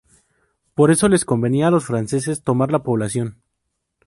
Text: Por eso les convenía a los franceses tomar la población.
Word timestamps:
Por 0.73 0.89
eso 0.89 1.07
les 1.09 1.25
convenía 1.25 1.67
a 1.67 1.69
los 1.69 1.85
franceses 1.85 2.41
tomar 2.43 2.71
la 2.71 2.81
población. 2.81 3.43